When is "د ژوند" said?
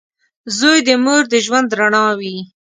1.31-1.69